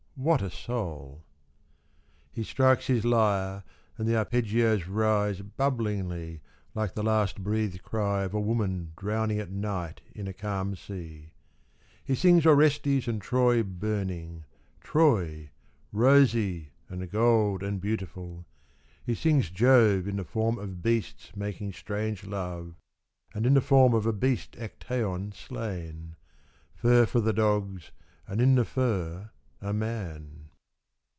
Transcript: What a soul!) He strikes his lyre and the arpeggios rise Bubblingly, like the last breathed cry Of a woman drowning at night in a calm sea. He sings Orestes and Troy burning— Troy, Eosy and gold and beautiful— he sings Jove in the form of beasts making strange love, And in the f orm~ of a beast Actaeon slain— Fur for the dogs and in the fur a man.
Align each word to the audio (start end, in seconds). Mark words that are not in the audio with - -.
What 0.15 0.43
a 0.43 0.51
soul!) 0.51 1.23
He 2.31 2.43
strikes 2.43 2.85
his 2.85 3.03
lyre 3.03 3.63
and 3.97 4.07
the 4.07 4.15
arpeggios 4.17 4.85
rise 4.85 5.41
Bubblingly, 5.41 6.41
like 6.75 6.93
the 6.93 7.01
last 7.01 7.43
breathed 7.43 7.81
cry 7.81 8.21
Of 8.25 8.35
a 8.35 8.39
woman 8.39 8.91
drowning 8.95 9.39
at 9.39 9.49
night 9.49 10.01
in 10.13 10.27
a 10.27 10.33
calm 10.33 10.75
sea. 10.75 11.31
He 12.03 12.13
sings 12.13 12.45
Orestes 12.45 13.07
and 13.07 13.19
Troy 13.19 13.63
burning— 13.63 14.43
Troy, 14.79 15.49
Eosy 15.91 16.67
and 16.87 17.09
gold 17.09 17.63
and 17.63 17.81
beautiful— 17.81 18.45
he 19.07 19.15
sings 19.15 19.49
Jove 19.49 20.07
in 20.07 20.17
the 20.17 20.23
form 20.25 20.59
of 20.59 20.83
beasts 20.83 21.35
making 21.35 21.73
strange 21.73 22.25
love, 22.27 22.75
And 23.33 23.47
in 23.47 23.55
the 23.55 23.61
f 23.61 23.71
orm~ 23.71 23.95
of 23.95 24.05
a 24.05 24.13
beast 24.13 24.55
Actaeon 24.59 25.31
slain— 25.33 26.15
Fur 26.75 27.07
for 27.07 27.21
the 27.21 27.33
dogs 27.33 27.89
and 28.27 28.39
in 28.39 28.53
the 28.53 28.65
fur 28.65 29.31
a 29.63 29.71
man. 29.71 30.39